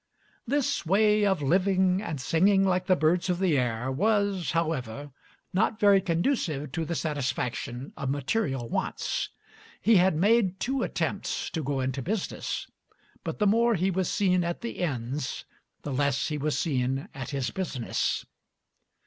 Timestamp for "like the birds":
2.65-3.29